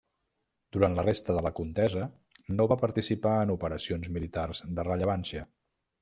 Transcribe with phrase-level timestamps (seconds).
[0.75, 2.07] Durant la resta de la contesa
[2.55, 5.45] no va participar en operacions militars de rellevància.